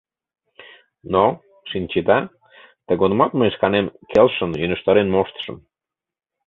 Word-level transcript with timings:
Но, 1.13 1.25
шинчеда, 1.69 2.19
тыгодымат 2.87 3.31
мый 3.39 3.49
шканем 3.55 3.85
келшышын 4.11 4.51
йӧнештарен 4.59 5.07
моштышым. 5.13 5.57